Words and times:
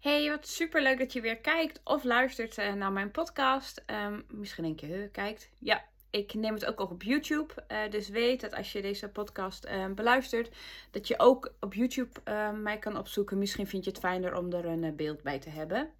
Hey, 0.00 0.28
wat 0.28 0.46
super 0.46 0.82
leuk 0.82 0.98
dat 0.98 1.12
je 1.12 1.20
weer 1.20 1.38
kijkt 1.38 1.80
of 1.84 2.04
luistert 2.04 2.58
uh, 2.58 2.72
naar 2.72 2.92
mijn 2.92 3.10
podcast. 3.10 3.82
Um, 3.86 4.24
misschien 4.28 4.64
denk 4.64 4.80
je, 4.80 5.08
kijkt. 5.12 5.50
Ja, 5.58 5.84
ik 6.10 6.34
neem 6.34 6.54
het 6.54 6.66
ook 6.66 6.80
op 6.80 7.02
YouTube. 7.02 7.54
Uh, 7.68 7.90
dus 7.90 8.08
weet 8.08 8.40
dat 8.40 8.54
als 8.54 8.72
je 8.72 8.82
deze 8.82 9.08
podcast 9.08 9.66
uh, 9.66 9.86
beluistert, 9.86 10.56
dat 10.90 11.08
je 11.08 11.18
ook 11.18 11.54
op 11.60 11.74
YouTube 11.74 12.20
mij 12.62 12.78
kan 12.78 12.98
opzoeken. 12.98 13.38
Misschien 13.38 13.66
vind 13.66 13.84
je 13.84 13.90
het 13.90 13.98
fijner 13.98 14.36
om 14.36 14.52
er 14.52 14.64
een 14.64 14.96
beeld 14.96 15.22
bij 15.22 15.38
te 15.38 15.50
hebben. 15.50 15.90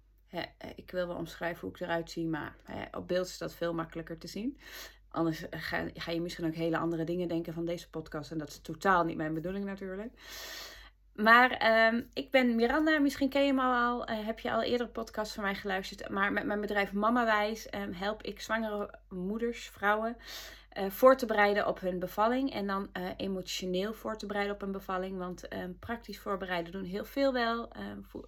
ik 0.75 0.91
wil 0.91 1.07
wel 1.07 1.15
omschrijven 1.15 1.61
hoe 1.61 1.69
ik 1.69 1.79
eruit 1.79 2.11
zie, 2.11 2.27
maar 2.27 2.55
op 2.91 3.07
beeld 3.07 3.27
is 3.27 3.37
dat 3.37 3.53
veel 3.53 3.73
makkelijker 3.73 4.17
te 4.17 4.27
zien. 4.27 4.57
Anders 5.09 5.45
ga, 5.95 6.11
je 6.11 6.21
misschien 6.21 6.45
ook 6.45 6.53
hele 6.53 6.77
andere 6.77 7.03
dingen 7.03 7.27
denken 7.27 7.53
van 7.53 7.65
deze 7.65 7.89
podcast. 7.89 8.31
En 8.31 8.37
dat 8.37 8.49
is 8.49 8.59
totaal 8.61 9.03
niet 9.03 9.17
mijn 9.17 9.33
bedoeling 9.33 9.65
natuurlijk. 9.65 10.13
Maar 11.21 11.87
um, 11.87 12.09
ik 12.13 12.31
ben 12.31 12.55
Miranda, 12.55 12.99
misschien 12.99 13.29
ken 13.29 13.45
je 13.45 13.53
me 13.53 13.61
al, 13.61 14.09
uh, 14.09 14.25
heb 14.25 14.39
je 14.39 14.51
al 14.51 14.61
eerder 14.61 14.87
een 14.87 14.91
podcast 14.91 15.33
van 15.33 15.43
mij 15.43 15.55
geluisterd. 15.55 16.09
Maar 16.09 16.31
met 16.31 16.45
mijn 16.45 16.61
bedrijf 16.61 16.93
Mamawijs 16.93 17.67
um, 17.75 17.93
help 17.93 18.23
ik 18.23 18.41
zwangere 18.41 18.93
moeders, 19.09 19.69
vrouwen, 19.69 20.17
uh, 20.77 20.89
voor 20.89 21.17
te 21.17 21.25
bereiden 21.25 21.67
op 21.67 21.79
hun 21.79 21.99
bevalling. 21.99 22.53
En 22.53 22.67
dan 22.67 22.89
uh, 22.97 23.09
emotioneel 23.17 23.93
voor 23.93 24.17
te 24.17 24.25
bereiden 24.25 24.55
op 24.55 24.61
een 24.61 24.71
bevalling. 24.71 25.17
Want 25.17 25.53
um, 25.53 25.77
praktisch 25.79 26.19
voorbereiden 26.19 26.71
doen 26.71 26.83
heel 26.83 27.05
veel 27.05 27.33
wel. 27.33 27.69
Vo 28.01 28.25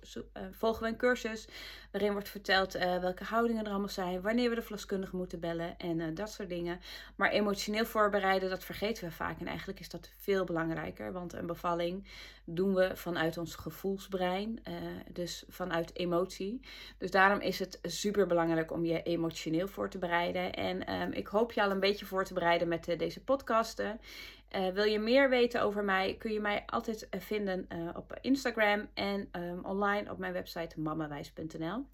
volgen 0.51 0.84
we 0.84 0.89
een 0.89 0.98
cursus 0.98 1.48
waarin 1.93 2.11
wordt 2.11 2.29
verteld 2.29 2.73
welke 2.73 3.23
houdingen 3.23 3.65
er 3.65 3.70
allemaal 3.71 3.89
zijn. 3.89 4.21
Wanneer 4.21 4.49
we 4.49 4.55
de 4.55 4.61
verloskundige 4.61 5.15
moeten 5.15 5.39
bellen 5.39 5.77
en 5.77 6.13
dat 6.13 6.31
soort 6.31 6.49
dingen. 6.49 6.79
Maar 7.15 7.29
emotioneel 7.29 7.85
voorbereiden, 7.85 8.49
dat 8.49 8.63
vergeten 8.63 9.03
we 9.03 9.11
vaak. 9.11 9.39
En 9.39 9.47
eigenlijk 9.47 9.79
is 9.79 9.89
dat 9.89 10.09
veel 10.17 10.43
belangrijker. 10.43 11.11
Want 11.11 11.34
een 11.34 11.45
bevalling 11.45 12.07
doen 12.45 12.73
we 12.73 12.91
vanuit 12.95 13.37
ons 13.37 13.55
gevoelsbrein, 13.55 14.59
uh, 14.67 14.75
dus 15.11 15.43
vanuit 15.49 15.95
emotie. 15.95 16.59
Dus 16.98 17.11
daarom 17.11 17.39
is 17.39 17.59
het 17.59 17.79
super 17.81 18.27
belangrijk 18.27 18.71
om 18.71 18.85
je 18.85 19.03
emotioneel 19.03 19.68
voor 19.68 19.90
te 19.90 19.98
bereiden. 19.98 20.53
En 20.53 20.93
um, 20.93 21.12
ik 21.12 21.27
hoop 21.27 21.51
je 21.51 21.63
al 21.63 21.71
een 21.71 21.79
beetje 21.79 22.05
voor 22.05 22.25
te 22.25 22.34
bereiden 22.34 22.68
met 22.68 22.96
deze 22.98 23.23
podcasten. 23.23 23.99
Uh, 24.55 24.68
wil 24.68 24.84
je 24.84 24.99
meer 24.99 25.29
weten 25.29 25.62
over 25.62 25.84
mij, 25.84 26.15
kun 26.20 26.32
je 26.32 26.40
mij 26.40 26.63
altijd 26.65 27.07
vinden 27.12 27.68
op 27.96 28.18
Instagram 28.21 28.87
en 28.93 29.29
um, 29.32 29.65
online 29.65 30.12
op 30.12 30.18
mijn 30.18 30.34
website 30.34 30.79
mamawijs.nl. 30.79 31.85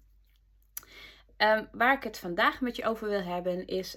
Ehm, 1.36 1.64
waar 1.72 1.96
ik 1.96 2.02
het 2.02 2.18
vandaag 2.18 2.60
met 2.60 2.76
je 2.76 2.84
over 2.84 3.08
wil 3.08 3.22
hebben 3.22 3.66
is 3.66 3.96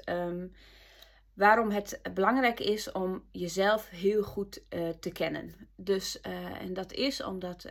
waarom 1.34 1.72
het 1.72 2.00
belangrijk 2.14 2.59
is 2.59 2.91
om 2.91 3.23
jezelf 3.31 3.89
heel 3.89 4.23
goed 4.23 4.64
te 5.00 5.11
kennen. 5.11 5.53
Dus, 5.75 6.22
en 6.59 6.73
dat 6.73 6.94
is 6.94 7.23
omdat 7.23 7.66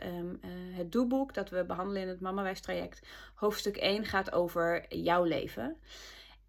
het 0.71 0.91
doelboek 0.91 1.33
dat 1.33 1.49
we 1.49 1.65
behandelen 1.65 2.01
in 2.01 2.07
het 2.07 2.19
Mamawijs 2.19 2.61
traject, 2.61 3.07
hoofdstuk 3.33 3.77
1 3.77 4.05
gaat 4.05 4.31
over 4.31 4.95
jouw 4.95 5.23
leven. 5.23 5.77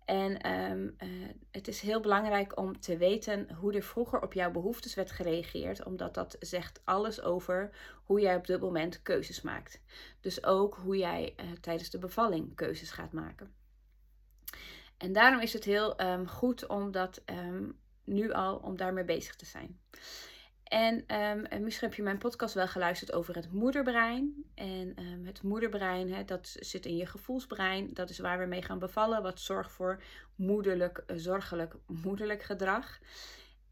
En 0.04 0.52
um, 0.52 0.96
het 1.50 1.68
is 1.68 1.80
heel 1.80 2.00
belangrijk 2.00 2.58
om 2.58 2.80
te 2.80 2.96
weten 2.96 3.52
hoe 3.54 3.72
er 3.72 3.82
vroeger 3.82 4.20
op 4.20 4.32
jouw 4.32 4.50
behoeftes 4.50 4.94
werd 4.94 5.10
gereageerd, 5.10 5.84
omdat 5.84 6.14
dat 6.14 6.36
zegt 6.40 6.80
alles 6.84 7.22
over 7.22 7.70
hoe 8.04 8.20
jij 8.20 8.36
op 8.36 8.46
dit 8.46 8.60
moment 8.60 9.02
keuzes 9.02 9.42
maakt. 9.42 9.80
Dus 10.20 10.44
ook 10.44 10.74
hoe 10.74 10.96
jij 10.96 11.34
tijdens 11.60 11.90
de 11.90 11.98
bevalling 11.98 12.54
keuzes 12.54 12.90
gaat 12.90 13.12
maken. 13.12 13.52
En 14.96 15.12
daarom 15.12 15.40
is 15.40 15.52
het 15.52 15.64
heel 15.64 16.00
um, 16.00 16.28
goed 16.28 16.66
om 16.66 16.90
dat 16.90 17.22
um, 17.26 17.78
nu 18.04 18.32
al, 18.32 18.56
om 18.56 18.76
daarmee 18.76 19.04
bezig 19.04 19.36
te 19.36 19.46
zijn. 19.46 19.78
En 20.74 21.04
um, 21.20 21.64
misschien 21.64 21.88
heb 21.88 21.96
je 21.96 22.02
mijn 22.02 22.18
podcast 22.18 22.54
wel 22.54 22.68
geluisterd 22.68 23.12
over 23.12 23.34
het 23.34 23.52
moederbrein. 23.52 24.44
En 24.54 24.96
het 25.24 25.42
moederbrein, 25.42 26.12
hè, 26.12 26.24
dat 26.24 26.56
zit 26.58 26.86
in 26.86 26.96
je 26.96 27.06
gevoelsbrein. 27.06 27.90
Dat 27.92 28.10
is 28.10 28.18
waar 28.18 28.38
we 28.38 28.44
mee 28.44 28.62
gaan 28.62 28.78
bevallen. 28.78 29.22
Wat 29.22 29.40
zorgt 29.40 29.72
voor 29.72 30.02
moederlijk, 30.34 31.02
uh, 31.06 31.16
zorgelijk 31.16 31.74
moederlijk 31.86 32.42
gedrag. 32.42 32.98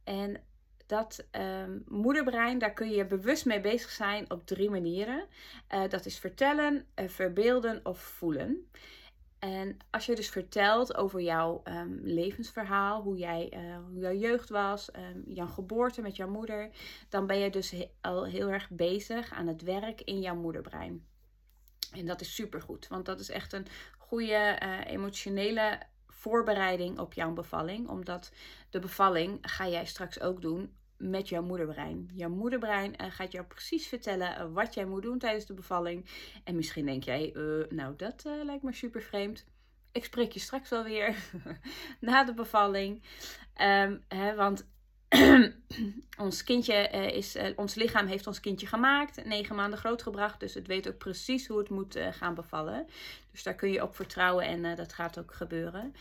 En 0.04 0.40
dat 0.86 1.26
um, 1.32 1.84
moederbrein, 1.86 2.58
daar 2.58 2.72
kun 2.72 2.90
je 2.90 3.06
bewust 3.06 3.46
mee 3.46 3.60
bezig 3.60 3.90
zijn 3.90 4.30
op 4.30 4.46
drie 4.46 4.70
manieren. 4.70 5.26
Uh, 5.74 5.88
dat 5.88 6.06
is 6.06 6.18
vertellen, 6.18 6.86
verbeelden 6.94 7.80
of 7.82 7.98
voelen. 7.98 8.70
En 9.44 9.76
als 9.90 10.06
je 10.06 10.14
dus 10.14 10.28
vertelt 10.28 10.96
over 10.96 11.20
jouw 11.20 11.62
um, 11.64 12.00
levensverhaal, 12.02 13.02
hoe, 13.02 13.16
jij, 13.16 13.52
uh, 13.54 13.76
hoe 13.90 14.00
jouw 14.00 14.14
jeugd 14.14 14.48
was, 14.48 14.90
um, 14.96 15.22
jouw 15.26 15.46
geboorte 15.46 16.02
met 16.02 16.16
jouw 16.16 16.28
moeder, 16.28 16.70
dan 17.08 17.26
ben 17.26 17.38
je 17.38 17.50
dus 17.50 17.74
al 18.00 18.24
heel 18.24 18.48
erg 18.48 18.70
bezig 18.70 19.32
aan 19.32 19.46
het 19.46 19.62
werk 19.62 20.00
in 20.00 20.20
jouw 20.20 20.34
moederbrein. 20.34 21.06
En 21.92 22.06
dat 22.06 22.20
is 22.20 22.34
supergoed, 22.34 22.88
want 22.88 23.06
dat 23.06 23.20
is 23.20 23.30
echt 23.30 23.52
een 23.52 23.66
goede 23.98 24.58
uh, 24.62 24.80
emotionele 24.92 25.80
voorbereiding 26.06 26.98
op 26.98 27.12
jouw 27.12 27.32
bevalling. 27.32 27.88
Omdat 27.88 28.32
de 28.70 28.78
bevalling 28.78 29.38
ga 29.40 29.68
jij 29.68 29.84
straks 29.84 30.20
ook 30.20 30.42
doen 30.42 30.76
met 31.02 31.28
jouw 31.28 31.42
moederbrein. 31.42 32.10
Jouw 32.14 32.28
moederbrein 32.28 32.94
uh, 33.00 33.06
gaat 33.10 33.32
jou 33.32 33.44
precies 33.44 33.86
vertellen 33.86 34.40
uh, 34.40 34.52
wat 34.52 34.74
jij 34.74 34.84
moet 34.84 35.02
doen 35.02 35.18
tijdens 35.18 35.46
de 35.46 35.54
bevalling. 35.54 36.06
En 36.44 36.56
misschien 36.56 36.86
denk 36.86 37.02
jij, 37.02 37.34
uh, 37.34 37.66
nou 37.68 37.96
dat 37.96 38.24
lijkt 38.44 38.62
me 38.62 38.72
super 38.72 39.02
vreemd. 39.02 39.44
Ik 39.92 40.04
spreek 40.04 40.32
je 40.32 40.40
straks 40.40 40.68
wel 40.70 40.84
weer 40.84 41.16
na 42.00 42.24
de 42.24 42.34
bevalling. 42.34 43.02
Um, 43.62 44.04
hè, 44.08 44.34
want 44.34 44.70
ons 46.26 46.44
kindje 46.44 46.88
is, 47.12 47.36
ons 47.56 47.74
lichaam 47.74 48.06
heeft 48.06 48.26
ons 48.26 48.40
kindje 48.40 48.66
gemaakt, 48.66 49.24
negen 49.24 49.56
maanden 49.56 49.78
grootgebracht. 49.78 50.40
Dus 50.40 50.54
het 50.54 50.66
weet 50.66 50.88
ook 50.88 50.98
precies 50.98 51.46
hoe 51.46 51.58
het 51.58 51.70
moet 51.70 51.98
gaan 52.10 52.34
bevallen. 52.34 52.86
Dus 53.30 53.42
daar 53.42 53.54
kun 53.54 53.70
je 53.70 53.82
op 53.82 53.94
vertrouwen 53.94 54.44
en 54.46 54.76
dat 54.76 54.92
gaat 54.92 55.18
ook 55.18 55.34
gebeuren. 55.34 55.94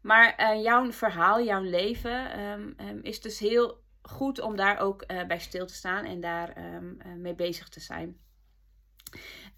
Maar 0.00 0.56
jouw 0.58 0.92
verhaal, 0.92 1.42
jouw 1.42 1.62
leven 1.62 2.40
um, 2.40 2.74
um, 2.80 3.00
is 3.02 3.20
dus 3.20 3.38
heel 3.38 3.82
goed 4.02 4.40
om 4.40 4.56
daar 4.56 4.78
ook 4.78 5.04
uh, 5.06 5.24
bij 5.24 5.38
stil 5.38 5.66
te 5.66 5.74
staan 5.74 6.04
en 6.04 6.20
daar 6.20 6.74
um, 6.74 6.98
uh, 7.06 7.12
mee 7.14 7.34
bezig 7.34 7.68
te 7.68 7.80
zijn. 7.80 8.16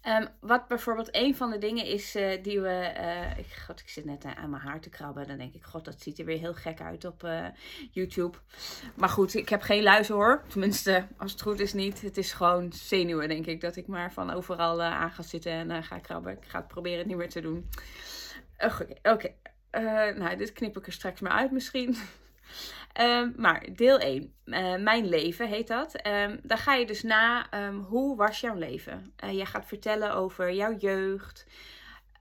Um, 0.03 0.27
wat 0.39 0.67
bijvoorbeeld 0.67 1.09
een 1.11 1.35
van 1.35 1.51
de 1.51 1.57
dingen 1.57 1.85
is 1.85 2.15
uh, 2.15 2.43
die 2.43 2.61
we. 2.61 2.91
ik, 3.37 3.53
God, 3.65 3.79
ik 3.79 3.89
zit 3.89 4.05
net 4.05 4.25
aan 4.25 4.49
mijn 4.49 4.61
haar 4.61 4.79
te 4.79 4.89
krabben. 4.89 5.27
Dan 5.27 5.37
denk 5.37 5.53
ik, 5.53 5.63
God, 5.63 5.85
dat 5.85 6.01
ziet 6.01 6.19
er 6.19 6.25
weer 6.25 6.39
heel 6.39 6.53
gek 6.53 6.81
uit 6.81 7.05
op 7.05 7.27
YouTube. 7.91 8.37
Maar 8.95 9.09
goed, 9.09 9.35
ik 9.35 9.49
heb 9.49 9.61
geen 9.61 9.83
luizen 9.83 10.15
hoor. 10.15 10.43
Tenminste, 10.47 11.07
als 11.17 11.31
het 11.31 11.41
goed 11.41 11.59
is 11.59 11.73
niet. 11.73 12.01
Het 12.01 12.17
is 12.17 12.33
gewoon 12.33 12.73
zenuwen, 12.73 13.27
denk 13.27 13.45
ik. 13.45 13.61
Dat 13.61 13.75
ik 13.75 13.87
maar 13.87 14.13
van 14.13 14.31
overal 14.31 14.81
aan 14.81 15.11
ga 15.11 15.21
zitten 15.21 15.71
en 15.71 15.83
ga 15.83 15.99
krabben. 15.99 16.31
Ik 16.31 16.45
ga 16.47 16.57
het 16.57 16.67
proberen 16.67 17.07
niet 17.07 17.17
meer 17.17 17.29
te 17.29 17.41
doen. 17.41 17.69
Oké, 18.57 18.87
oké. 19.03 19.33
nou, 20.17 20.35
dit 20.35 20.53
knip 20.53 20.77
ik 20.77 20.85
er 20.85 20.93
straks 20.93 21.19
maar 21.19 21.31
uit 21.31 21.51
misschien. 21.51 21.97
Um, 23.01 23.33
maar 23.37 23.67
deel 23.73 23.99
1, 23.99 24.33
uh, 24.45 24.73
eh, 24.73 24.81
mijn 24.81 25.07
leven 25.07 25.47
heet 25.47 25.67
dat. 25.67 26.07
Um, 26.07 26.39
daar 26.43 26.57
ga 26.57 26.73
je 26.73 26.85
dus 26.85 27.03
na, 27.03 27.53
um, 27.67 27.79
hoe 27.79 28.15
was 28.15 28.39
jouw 28.39 28.55
leven? 28.55 29.13
Uh, 29.23 29.31
je 29.31 29.45
gaat 29.45 29.65
vertellen 29.65 30.13
over 30.13 30.53
jouw 30.53 30.77
jeugd. 30.77 31.45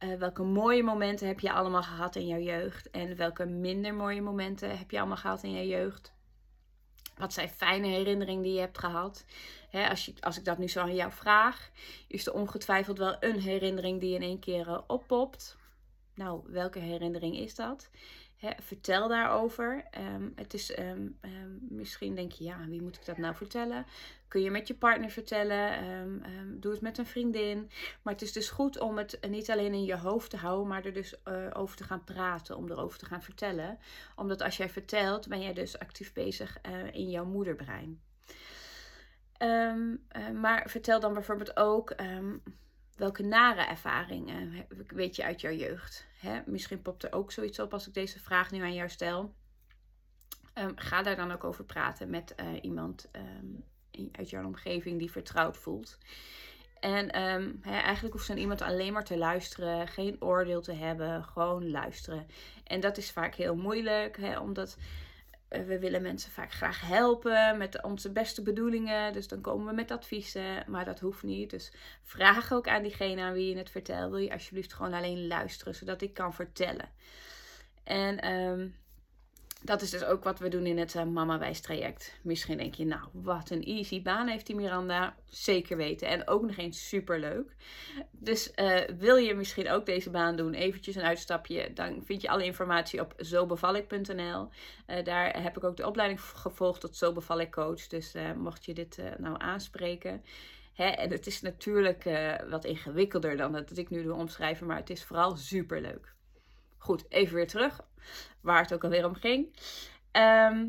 Uh, 0.04 0.14
welke 0.14 0.42
mooie 0.42 0.82
momenten 0.82 1.26
heb 1.26 1.40
je 1.40 1.52
allemaal 1.52 1.82
gehad 1.82 2.16
in 2.16 2.26
jouw 2.26 2.38
jeugd? 2.38 2.90
En 2.90 3.16
welke 3.16 3.44
minder 3.46 3.94
mooie 3.94 4.22
momenten 4.22 4.78
heb 4.78 4.90
je 4.90 4.98
allemaal 4.98 5.16
gehad 5.16 5.42
in 5.42 5.52
jouw 5.52 5.78
jeugd? 5.78 6.12
Wat 7.16 7.32
zijn 7.32 7.48
fijne 7.48 7.86
herinneringen 7.86 8.42
die 8.42 8.52
je 8.52 8.60
hebt 8.60 8.78
gehad? 8.78 9.24
Als, 9.72 10.04
je, 10.04 10.14
als 10.20 10.38
ik 10.38 10.44
dat 10.44 10.58
nu 10.58 10.68
zo 10.68 10.80
aan 10.80 10.94
jou 10.94 11.12
vraag, 11.12 11.70
is 12.08 12.26
er 12.26 12.32
ongetwijfeld 12.32 12.98
wel 12.98 13.16
een 13.20 13.40
herinnering 13.40 14.00
die 14.00 14.14
in 14.14 14.22
één 14.22 14.38
keer 14.38 14.82
oppopt. 14.86 15.56
Nou, 16.14 16.40
welke 16.46 16.78
herinnering 16.78 17.36
is 17.36 17.54
dat? 17.54 17.90
Vertel 18.58 19.08
daarover. 19.08 19.84
Um, 20.14 20.32
het 20.34 20.54
is 20.54 20.78
um, 20.78 21.18
um, 21.20 21.58
misschien 21.68 22.14
denk 22.14 22.32
je, 22.32 22.44
ja, 22.44 22.66
wie 22.68 22.82
moet 22.82 22.96
ik 22.96 23.04
dat 23.04 23.18
nou 23.18 23.34
vertellen? 23.34 23.86
Kun 24.28 24.42
je 24.42 24.50
met 24.50 24.68
je 24.68 24.74
partner 24.74 25.10
vertellen? 25.10 25.72
doe 26.60 26.72
het 26.72 26.80
met 26.80 26.98
een 26.98 27.06
vriendin. 27.06 27.70
Maar 28.02 28.12
het 28.12 28.22
is 28.22 28.32
dus 28.32 28.50
goed 28.50 28.80
om 28.80 28.98
het 28.98 29.18
niet 29.28 29.50
alleen 29.50 29.72
in 29.72 29.84
je 29.84 29.96
hoofd 29.96 30.30
te 30.30 30.36
houden, 30.36 30.68
maar 30.68 30.84
er 30.84 30.92
dus 30.92 31.14
uh, 31.24 31.46
over 31.52 31.76
te 31.76 31.84
gaan 31.84 32.04
praten, 32.04 32.56
om 32.56 32.70
erover 32.70 32.98
te 32.98 33.06
gaan 33.06 33.22
vertellen. 33.22 33.78
Omdat 34.16 34.42
als 34.42 34.56
jij 34.56 34.68
vertelt, 34.68 35.28
ben 35.28 35.40
jij 35.40 35.52
dus 35.52 35.78
actief 35.78 36.12
bezig 36.12 36.58
uh, 36.66 36.94
in 36.94 37.10
jouw 37.10 37.24
moederbrein. 37.24 38.00
Uh, 39.38 39.74
maar 40.34 40.70
vertel 40.70 41.00
dan 41.00 41.12
bijvoorbeeld 41.12 41.56
ook 41.56 41.94
welke 42.96 43.22
nare 43.22 43.60
ervaringen 43.60 44.66
weet 44.86 45.16
je 45.16 45.24
uit 45.24 45.40
jouw 45.40 45.52
jeugd? 45.52 46.06
Hè? 46.18 46.40
Misschien 46.46 46.82
popt 46.82 47.02
er 47.02 47.12
ook 47.12 47.32
zoiets 47.32 47.58
op 47.58 47.72
als 47.72 47.86
ik 47.86 47.94
deze 47.94 48.20
vraag 48.20 48.50
nu 48.50 48.60
aan 48.60 48.74
jou 48.74 48.88
stel. 48.88 49.34
Um, 50.54 50.72
ga 50.74 51.02
daar 51.02 51.16
dan 51.16 51.32
ook 51.32 51.44
over 51.44 51.64
praten 51.64 52.10
met 52.10 52.34
uh, 52.36 52.46
iemand 52.62 53.10
um, 53.12 53.64
uit 54.12 54.30
jouw 54.30 54.44
omgeving 54.44 54.98
die 54.98 55.10
vertrouwd 55.10 55.56
voelt. 55.56 55.98
En 56.80 57.22
um, 57.22 57.58
hè, 57.60 57.78
eigenlijk 57.78 58.14
hoeft 58.14 58.26
zo'n 58.26 58.38
iemand 58.38 58.62
alleen 58.62 58.92
maar 58.92 59.04
te 59.04 59.16
luisteren, 59.16 59.88
geen 59.88 60.22
oordeel 60.22 60.60
te 60.60 60.72
hebben, 60.72 61.24
gewoon 61.24 61.70
luisteren. 61.70 62.26
En 62.64 62.80
dat 62.80 62.96
is 62.96 63.10
vaak 63.10 63.34
heel 63.34 63.56
moeilijk, 63.56 64.18
omdat 64.40 64.76
we 65.62 65.78
willen 65.78 66.02
mensen 66.02 66.30
vaak 66.30 66.52
graag 66.52 66.80
helpen 66.80 67.58
met 67.58 67.82
onze 67.82 68.12
beste 68.12 68.42
bedoelingen. 68.42 69.12
Dus 69.12 69.28
dan 69.28 69.40
komen 69.40 69.66
we 69.66 69.72
met 69.72 69.90
adviezen, 69.90 70.64
maar 70.66 70.84
dat 70.84 71.00
hoeft 71.00 71.22
niet. 71.22 71.50
Dus 71.50 71.72
vraag 72.02 72.52
ook 72.52 72.68
aan 72.68 72.82
diegene 72.82 73.22
aan 73.22 73.32
wie 73.32 73.48
je 73.48 73.58
het 73.58 73.70
vertelt. 73.70 74.10
Wil 74.10 74.18
je 74.18 74.32
alsjeblieft 74.32 74.72
gewoon 74.72 74.92
alleen 74.92 75.26
luisteren, 75.26 75.74
zodat 75.74 76.02
ik 76.02 76.14
kan 76.14 76.34
vertellen. 76.34 76.88
En 77.84 78.32
um, 78.32 78.74
dat 79.64 79.82
is 79.82 79.90
dus 79.90 80.04
ook 80.04 80.24
wat 80.24 80.38
we 80.38 80.48
doen 80.48 80.66
in 80.66 80.78
het 80.78 80.94
uh, 80.94 81.04
Mama 81.04 81.38
Wijs 81.38 81.60
traject. 81.60 82.18
Misschien 82.22 82.56
denk 82.56 82.74
je, 82.74 82.86
nou, 82.86 83.02
wat 83.12 83.50
een 83.50 83.64
easy 83.64 84.02
baan 84.02 84.28
heeft 84.28 84.46
die 84.46 84.56
Miranda. 84.56 85.16
Zeker 85.28 85.76
weten. 85.76 86.08
En 86.08 86.28
ook 86.28 86.42
nog 86.42 86.56
eens 86.56 86.88
super 86.88 87.20
leuk. 87.20 87.56
Dus 88.10 88.52
uh, 88.56 88.80
wil 88.98 89.16
je 89.16 89.34
misschien 89.34 89.70
ook 89.70 89.86
deze 89.86 90.10
baan 90.10 90.36
doen, 90.36 90.54
eventjes 90.54 90.94
een 90.94 91.02
uitstapje, 91.02 91.72
dan 91.72 92.02
vind 92.04 92.22
je 92.22 92.28
alle 92.28 92.44
informatie 92.44 93.00
op 93.00 93.14
zobevallik.nl. 93.16 94.14
Uh, 94.16 94.98
eh, 94.98 95.04
daar 95.04 95.42
heb 95.42 95.56
ik 95.56 95.64
ook 95.64 95.76
de 95.76 95.86
opleiding 95.86 96.20
gevolgd 96.20 96.80
tot 96.80 96.96
Zo 96.96 97.14
coach. 97.50 97.86
Dus 97.86 98.14
mocht 98.36 98.64
je 98.64 98.74
dit 98.74 98.98
nou 99.18 99.34
aanspreken. 99.38 100.24
Hè, 100.72 100.86
en 100.86 101.10
het 101.10 101.26
is 101.26 101.40
natuurlijk 101.40 102.04
wat 102.50 102.64
ingewikkelder 102.64 103.36
dan 103.36 103.52
dat 103.52 103.76
ik 103.76 103.90
nu 103.90 104.02
doe 104.02 104.14
omschrijven, 104.14 104.66
maar 104.66 104.76
het 104.76 104.90
is 104.90 105.04
vooral 105.04 105.36
super 105.36 105.80
leuk. 105.80 106.14
Goed, 106.84 107.04
even 107.08 107.34
weer 107.34 107.46
terug 107.46 107.80
waar 108.40 108.62
het 108.62 108.74
ook 108.74 108.84
alweer 108.84 109.06
om 109.06 109.14
ging. 109.14 109.56
Ehm, 110.10 110.66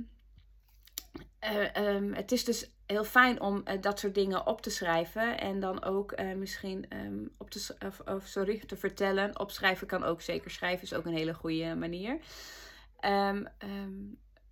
eh, 1.40 1.76
ehm, 1.76 2.14
het 2.14 2.32
is 2.32 2.46
dus 2.46 2.72
heel 2.86 3.04
fijn 3.04 3.42
om 3.42 3.64
uh, 3.66 3.82
dat 3.82 4.00
soort 4.00 4.16
dingen 4.16 4.48
op 4.48 4.62
te 4.62 4.70
schrijven 4.70 5.40
en 5.40 5.60
dan 5.60 5.84
ook 5.84 6.20
uh, 6.20 6.34
misschien 6.34 6.86
um, 6.98 7.32
op 7.38 7.50
te, 7.50 7.76
of, 7.86 8.00
of, 8.00 8.26
sorry, 8.26 8.60
te 8.60 8.78
vertellen. 8.78 9.40
Opschrijven 9.40 9.88
kan 9.88 10.04
ook 10.04 10.22
zeker. 10.22 10.52
Schrijven 10.52 10.84
is 10.84 10.94
ook 10.94 11.06
een 11.06 11.16
hele 11.16 11.34
goede 11.34 11.76
manier. 11.76 12.20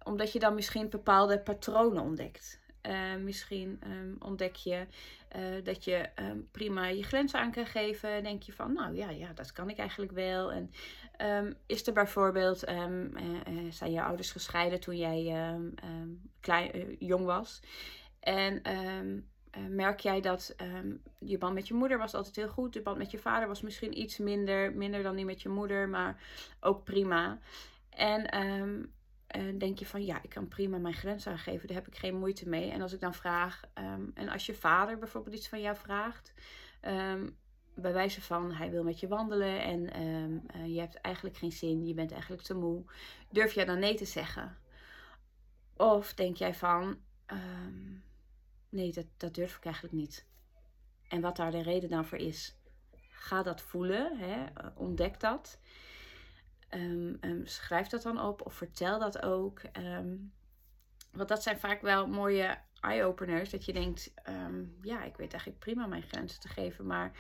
omdat 0.04 0.31
je 0.31 0.39
dan 0.39 0.56
misschien 0.56 0.89
bepaalde 0.89 1.39
patronen 1.39 2.04
ontdekt. 2.04 2.60
Misschien 3.20 3.80
ontdek 4.20 4.56
je 4.56 4.86
dat 5.64 5.84
je 5.84 6.10
prima 6.52 6.88
je 6.88 7.04
grenzen 7.04 7.40
aan 7.40 7.52
kan 7.52 7.66
geven. 7.66 8.24
Denk 8.24 8.44
je 8.44 8.54
van, 8.54 8.74
nou 8.74 8.96
ja, 8.96 9.10
ja, 9.10 9.34
dat 9.34 9.52
kan 9.52 9.70
ik 9.70 9.78
eigenlijk 9.78 10.12
wel. 10.12 10.52
En 10.52 10.72
Um, 11.22 11.56
is 11.66 11.88
er 11.88 11.94
bijvoorbeeld, 11.94 12.70
uh, 12.70 12.86
zijn 13.70 13.92
je 13.92 14.04
ouders 14.04 14.32
gescheiden 14.32 14.80
toen 14.80 14.98
jij 14.98 15.56
klein, 16.40 16.96
jong 17.00 17.26
was? 17.26 17.62
En 18.20 18.62
merk 19.70 20.00
jij 20.00 20.22
dat 20.22 20.56
je 21.20 21.38
band 21.38 21.54
met 21.54 21.68
je 21.68 21.74
moeder 21.74 21.98
was 21.98 22.14
altijd 22.14 22.36
heel 22.36 22.48
goed. 22.48 22.74
De 22.74 22.82
band 22.82 22.98
met 22.98 23.12
je 23.12 23.20
vader 23.20 23.48
was 23.48 23.62
misschien 23.62 24.00
iets 24.00 24.18
minder, 24.18 24.76
minder 24.76 25.04
dan 25.04 25.16
die 25.16 25.26
met 25.26 25.42
je 25.42 25.50
moeder, 25.50 25.90
maar 25.90 26.24
ook 26.60 26.84
prima. 26.84 27.40
En 27.90 28.30
denk 29.58 29.80
je 29.80 29.86
van 29.86 30.06
ja, 30.06 30.20
ik 30.22 30.30
kan 30.30 30.48
prima 30.48 30.78
mijn 30.78 30.94
grens 30.94 31.28
aangeven, 31.28 31.68
daar 31.68 31.78
heb 31.78 31.88
ik 31.88 31.98
geen 31.98 32.20
moeite 32.20 32.50
mee. 32.50 32.72
En 32.72 32.82
als 32.82 32.94
ik 32.94 33.00
dan 33.00 33.14
vraag, 33.14 33.62
en 34.14 34.30
als 34.30 34.46
je 34.46 34.54
vader 34.54 34.98
bijvoorbeeld 34.98 35.36
iets 35.36 35.48
van 35.48 35.62
jou 35.62 35.76
vraagt, 35.76 36.34
bij 37.76 37.94
wijze 37.94 38.22
van 38.22 38.52
hij 38.52 38.72
wil 38.72 38.84
met 38.84 39.00
je 39.00 39.08
wandelen 39.08 39.62
en 39.62 40.02
um, 40.02 40.44
uh, 40.56 40.74
je 40.74 40.80
hebt 40.80 40.96
eigenlijk 40.96 41.38
geen 41.38 41.52
zin, 41.52 41.86
je 41.86 41.94
bent 41.94 42.12
eigenlijk 42.12 42.42
te 42.42 42.54
moe, 42.54 42.84
durf 43.30 43.54
jij 43.54 43.66
dan 43.66 43.80
nee 43.80 43.96
te 43.96 44.06
zeggen? 44.06 44.58
Of 45.78 46.14
denk 46.14 46.38
jij 46.38 46.54
van 46.54 46.98
um, 47.28 48.04
nee, 48.70 48.92
dat, 48.92 49.06
dat 49.18 49.36
durf 49.36 49.58
ik 49.58 49.66
eigenlijk 49.66 49.96
niet. 49.96 50.26
En 51.08 51.22
wat 51.22 51.36
daar 51.36 51.52
de 51.52 51.62
reden 51.62 51.90
dan 51.90 52.06
voor 52.06 52.18
is, 52.18 52.56
ga 53.10 53.44
dat 53.44 53.62
voelen, 53.62 54.18
hè? 54.18 54.46
ontdek 54.76 55.20
dat. 55.20 55.60
Um, 56.75 57.20
schrijf 57.44 57.88
dat 57.88 58.02
dan 58.02 58.22
op 58.22 58.46
of 58.46 58.54
vertel 58.54 59.00
dat 59.00 59.22
ook. 59.24 59.62
want 61.12 61.30
dat 61.30 61.44
zijn 61.44 61.60
vaak 61.60 61.81
wel 61.81 62.08
mooie 62.08 62.58
eye-openers. 62.81 63.50
Dat 63.50 63.66
je 63.66 63.74
denkt, 63.74 64.14
ja, 64.81 65.04
ik 65.04 65.18
weet 65.18 65.31
eigenlijk 65.31 65.60
prima 65.60 65.88
mijn 65.88 66.04
grenzen 66.04 66.40
te 66.40 66.48
geven, 66.48 66.86
maar 66.86 67.12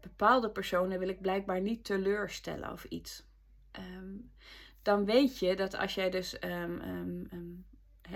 bepaalde 0.00 0.50
personen 0.50 0.98
wil 0.98 1.08
ik 1.08 1.20
blijkbaar 1.20 1.60
niet 1.60 1.84
teleurstellen 1.84 2.72
of 2.72 2.84
iets. 2.84 3.28
Dan 4.82 5.04
weet 5.04 5.38
je 5.38 5.56
dat 5.56 5.74
als 5.74 5.94
jij 5.94 6.10
dus, 6.10 6.38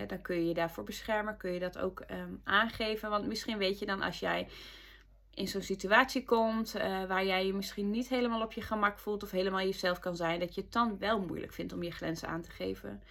dan 0.06 0.22
kun 0.22 0.36
je 0.36 0.46
je 0.46 0.54
daarvoor 0.54 0.84
beschermen, 0.84 1.36
kun 1.36 1.52
je 1.52 1.60
dat 1.60 1.78
ook 1.78 2.04
aangeven. 2.44 3.10
Want 3.10 3.26
misschien 3.26 3.58
weet 3.58 3.78
je 3.78 3.86
dan 3.86 4.02
als 4.02 4.20
jij 4.20 4.48
in 5.34 5.48
zo'n 5.48 5.62
situatie 5.62 6.24
komt 6.24 6.76
uh, 6.76 7.04
waar 7.04 7.26
jij 7.26 7.46
je 7.46 7.54
misschien 7.54 7.90
niet 7.90 8.08
helemaal 8.08 8.42
op 8.42 8.52
je 8.52 8.62
gemak 8.62 8.98
voelt 8.98 9.22
of 9.22 9.30
helemaal 9.30 9.60
jezelf 9.60 9.98
kan 9.98 10.16
zijn, 10.16 10.40
dat 10.40 10.54
je 10.54 10.60
het 10.60 10.72
dan 10.72 10.98
wel 10.98 11.20
moeilijk 11.20 11.52
vindt 11.52 11.72
om 11.72 11.82
je 11.82 11.90
grenzen 11.90 12.28
aan 12.28 12.42
te 12.42 12.50
geven. 12.50 13.02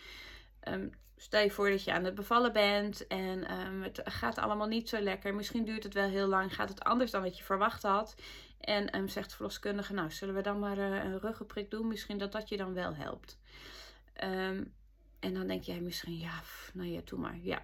Um, 0.67 0.91
Stel 1.17 1.41
je 1.41 1.51
voor 1.51 1.69
dat 1.69 1.83
je 1.83 1.93
aan 1.93 2.03
het 2.03 2.15
bevallen 2.15 2.53
bent 2.53 3.07
en 3.07 3.59
um, 3.59 3.81
het 3.81 4.01
gaat 4.03 4.37
allemaal 4.37 4.67
niet 4.67 4.89
zo 4.89 4.99
lekker. 4.99 5.35
Misschien 5.35 5.65
duurt 5.65 5.83
het 5.83 5.93
wel 5.93 6.09
heel 6.09 6.27
lang, 6.27 6.55
gaat 6.55 6.69
het 6.69 6.83
anders 6.83 7.11
dan 7.11 7.21
wat 7.21 7.37
je 7.37 7.43
verwacht 7.43 7.83
had. 7.83 8.15
En 8.59 8.97
um, 8.97 9.07
zegt 9.07 9.29
de 9.29 9.35
verloskundige, 9.35 9.93
nou 9.93 10.11
zullen 10.11 10.35
we 10.35 10.41
dan 10.41 10.59
maar 10.59 10.77
uh, 10.77 11.03
een 11.03 11.19
ruggenprik 11.19 11.71
doen? 11.71 11.87
Misschien 11.87 12.17
dat 12.17 12.31
dat 12.31 12.49
je 12.49 12.57
dan 12.57 12.73
wel 12.73 12.95
helpt. 12.95 13.37
En 15.19 15.33
dan 15.33 15.47
denk 15.47 15.63
jij 15.63 15.79
misschien, 15.79 16.17
ja, 16.17 16.41
nou 16.73 16.89
ja, 16.89 17.01
doe 17.05 17.19
maar, 17.19 17.37
ja. 17.41 17.61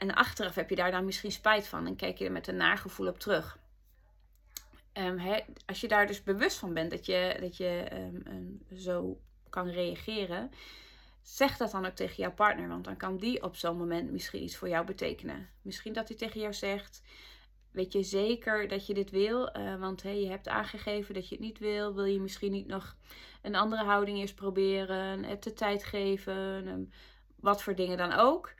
En 0.00 0.14
achteraf 0.14 0.54
heb 0.54 0.70
je 0.70 0.76
daar 0.76 0.90
dan 0.90 1.04
misschien 1.04 1.32
spijt 1.32 1.68
van 1.68 1.86
en 1.86 1.96
kijk 1.96 2.18
je 2.18 2.24
er 2.24 2.32
met 2.32 2.46
een 2.46 2.56
nagevoel 2.56 3.08
op 3.08 3.18
terug. 3.18 3.58
He, 4.92 5.40
als 5.66 5.80
je 5.80 5.88
daar 5.88 6.06
dus 6.06 6.22
bewust 6.22 6.58
van 6.58 6.74
bent 6.74 6.90
dat 6.90 7.06
je, 7.06 7.36
dat 7.40 7.56
je 7.56 7.86
zo 8.74 9.20
kan 9.50 9.68
reageren, 9.68 10.50
Zeg 11.22 11.56
dat 11.56 11.70
dan 11.70 11.86
ook 11.86 11.94
tegen 11.94 12.16
jouw 12.16 12.32
partner, 12.32 12.68
want 12.68 12.84
dan 12.84 12.96
kan 12.96 13.16
die 13.16 13.42
op 13.42 13.56
zo'n 13.56 13.76
moment 13.76 14.10
misschien 14.10 14.42
iets 14.42 14.56
voor 14.56 14.68
jou 14.68 14.86
betekenen. 14.86 15.48
Misschien 15.62 15.92
dat 15.92 16.08
hij 16.08 16.16
tegen 16.16 16.40
jou 16.40 16.52
zegt: 16.52 17.02
Weet 17.70 17.92
je 17.92 18.02
zeker 18.02 18.68
dat 18.68 18.86
je 18.86 18.94
dit 18.94 19.10
wil? 19.10 19.56
Uh, 19.56 19.80
want 19.80 20.02
hey, 20.02 20.20
je 20.20 20.28
hebt 20.28 20.48
aangegeven 20.48 21.14
dat 21.14 21.28
je 21.28 21.34
het 21.34 21.44
niet 21.44 21.58
wil. 21.58 21.94
Wil 21.94 22.04
je 22.04 22.20
misschien 22.20 22.52
niet 22.52 22.66
nog 22.66 22.96
een 23.42 23.54
andere 23.54 23.84
houding 23.84 24.18
eerst 24.18 24.34
proberen? 24.34 25.24
Het 25.24 25.42
de 25.42 25.52
tijd 25.52 25.84
geven? 25.84 26.92
wat 27.36 27.62
voor 27.62 27.74
dingen 27.74 27.96
dan 27.96 28.12
ook. 28.12 28.54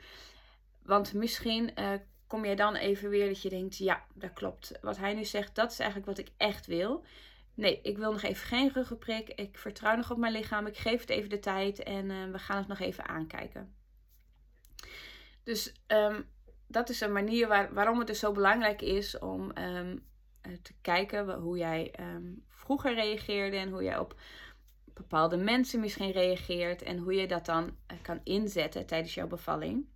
Want 0.83 1.15
misschien 1.15 1.71
uh, 1.79 1.93
kom 2.27 2.45
jij 2.45 2.57
dan 2.57 2.75
even 2.75 3.11
weer 3.11 3.27
dat 3.27 3.43
je 3.43 3.49
denkt: 3.49 3.77
Ja, 3.77 4.05
dat 4.15 4.33
klopt. 4.33 4.79
Wat 4.81 4.97
hij 4.97 5.15
nu 5.15 5.25
zegt, 5.25 5.55
dat 5.55 5.73
is 5.73 5.79
eigenlijk 5.79 6.09
wat 6.09 6.27
ik 6.27 6.33
echt 6.37 6.67
wil 6.67 7.05
nee, 7.61 7.81
ik 7.83 7.99
wil 7.99 8.13
nog 8.13 8.23
even 8.23 8.47
geen 8.47 8.73
ruggenprik. 8.73 9.29
Ik 9.29 9.59
vertrouw 9.59 9.97
nog 9.97 10.11
op 10.11 10.19
mijn 10.19 10.33
lichaam. 10.33 10.67
Ik 10.67 10.77
geef 10.77 11.01
het 11.01 11.11
even 11.11 11.31
de 11.31 11.39
tijd 11.39 11.83
en 11.83 12.11
uh, 12.11 12.31
we 12.31 12.39
gaan 12.39 12.57
het 12.57 12.69
nog 12.69 12.79
even 12.79 13.09
aankijken. 13.09 13.75
Dus 15.43 15.75
um, 15.87 16.29
dat 16.67 16.89
is 16.89 17.01
een 17.01 17.13
manier 17.13 17.49
waar, 17.49 17.75
waarom 17.75 17.99
het 17.99 18.07
dus 18.07 18.19
zo 18.19 18.33
belangrijk 18.33 18.83
is 18.83 19.19
om 19.19 19.53
um, 19.59 20.05
te 20.63 20.73
kijken 20.81 21.35
hoe 21.35 21.59
jij 21.59 21.95
um, 22.01 22.45
vroeger 22.49 22.95
reageerde 22.95 23.57
en 23.57 23.71
hoe 23.71 23.83
jij 23.83 23.99
op 23.99 24.21
bepaalde 24.95 25.37
mensen 25.37 25.81
misschien 25.81 26.11
reageert 26.11 26.83
en 26.83 26.99
hoe 26.99 27.15
je 27.15 27.27
dat 27.27 27.47
dan 27.47 27.77
kan 28.03 28.21
inzetten 28.25 28.87
tijdens 28.87 29.15
jouw 29.15 29.27
bevalling. 29.27 29.89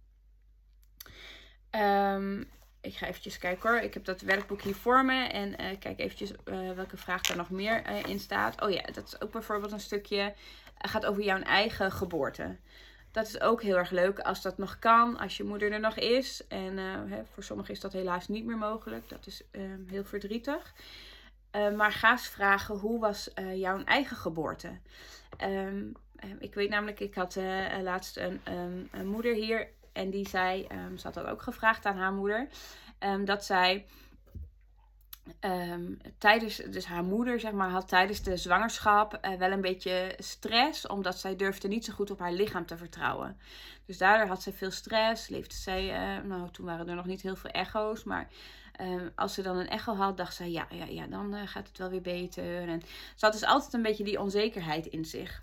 Um, 1.74 2.46
ik 2.84 2.94
ga 2.94 3.06
eventjes 3.06 3.38
kijken 3.38 3.70
hoor. 3.70 3.78
Ik 3.78 3.94
heb 3.94 4.04
dat 4.04 4.20
werkboek 4.20 4.62
hier 4.62 4.74
voor 4.74 5.04
me. 5.04 5.24
En 5.24 5.48
uh, 5.48 5.78
kijk 5.78 5.98
eventjes 5.98 6.32
uh, 6.44 6.72
welke 6.72 6.96
vraag 6.96 7.20
daar 7.20 7.36
nog 7.36 7.50
meer 7.50 7.90
uh, 7.90 8.02
in 8.02 8.20
staat. 8.20 8.62
Oh 8.62 8.70
ja, 8.70 8.82
dat 8.92 9.06
is 9.06 9.20
ook 9.20 9.30
bijvoorbeeld 9.30 9.72
een 9.72 9.80
stukje. 9.80 10.34
gaat 10.78 11.06
over 11.06 11.22
jouw 11.22 11.40
eigen 11.40 11.92
geboorte. 11.92 12.56
Dat 13.10 13.26
is 13.26 13.40
ook 13.40 13.62
heel 13.62 13.76
erg 13.76 13.90
leuk 13.90 14.18
als 14.18 14.42
dat 14.42 14.58
nog 14.58 14.78
kan. 14.78 15.18
Als 15.18 15.36
je 15.36 15.44
moeder 15.44 15.72
er 15.72 15.80
nog 15.80 15.96
is. 15.96 16.46
En 16.46 16.76
hè, 16.76 17.22
voor 17.32 17.42
sommigen 17.42 17.74
is 17.74 17.80
dat 17.80 17.92
helaas 17.92 18.28
niet 18.28 18.44
meer 18.44 18.58
mogelijk. 18.58 19.08
Dat 19.08 19.26
is 19.26 19.42
ehm, 19.50 19.86
heel 19.86 20.04
verdrietig. 20.04 20.74
maar 21.76 21.92
ga 21.92 22.10
eens 22.10 22.28
vragen 22.28 22.74
hoe 22.74 23.00
was 23.00 23.30
jouw 23.54 23.84
eigen 23.84 24.16
geboorte? 24.16 24.78
Um, 25.42 25.92
ik 26.38 26.54
weet 26.54 26.70
namelijk, 26.70 27.00
ik 27.00 27.14
had 27.14 27.38
laatst 27.82 28.16
een, 28.16 28.40
een 28.90 29.06
moeder 29.06 29.34
hier 29.34 29.68
en 29.94 30.10
die 30.10 30.28
zei, 30.28 30.66
um, 30.72 30.98
ze 30.98 31.06
had 31.06 31.14
dat 31.14 31.26
ook 31.26 31.42
gevraagd 31.42 31.86
aan 31.86 31.96
haar 31.96 32.12
moeder, 32.12 32.48
um, 32.98 33.24
dat 33.24 33.44
zij 33.44 33.86
um, 35.40 35.98
tijdens, 36.18 36.56
dus 36.56 36.84
haar 36.84 37.04
moeder 37.04 37.40
zeg 37.40 37.52
maar, 37.52 37.70
had 37.70 37.88
tijdens 37.88 38.22
de 38.22 38.36
zwangerschap 38.36 39.18
uh, 39.22 39.34
wel 39.34 39.50
een 39.50 39.60
beetje 39.60 40.14
stress, 40.18 40.86
omdat 40.86 41.18
zij 41.18 41.36
durfde 41.36 41.68
niet 41.68 41.84
zo 41.84 41.92
goed 41.92 42.10
op 42.10 42.18
haar 42.18 42.32
lichaam 42.32 42.66
te 42.66 42.76
vertrouwen. 42.76 43.38
Dus 43.86 43.98
daardoor 43.98 44.28
had 44.28 44.42
zij 44.42 44.52
veel 44.52 44.70
stress, 44.70 45.28
leefde 45.28 45.54
zij, 45.54 45.84
uh, 45.84 46.24
nou 46.24 46.50
toen 46.50 46.66
waren 46.66 46.88
er 46.88 46.94
nog 46.94 47.06
niet 47.06 47.22
heel 47.22 47.36
veel 47.36 47.50
echo's, 47.50 48.04
maar 48.04 48.28
als 49.14 49.34
ze 49.34 49.42
dan 49.42 49.56
een 49.56 49.68
echo 49.68 49.94
had, 49.94 50.16
dacht 50.16 50.34
zij, 50.34 50.50
ja, 50.50 50.66
ja, 50.70 50.84
ja 50.84 51.06
dan 51.06 51.34
uh, 51.34 51.40
gaat 51.44 51.68
het 51.68 51.78
wel 51.78 51.90
weer 51.90 52.00
beter. 52.00 52.68
En 52.68 52.82
ze 53.14 53.24
had 53.24 53.32
dus 53.32 53.44
altijd 53.44 53.72
een 53.72 53.82
beetje 53.82 54.04
die 54.04 54.20
onzekerheid 54.20 54.86
in 54.86 55.04
zich. 55.04 55.42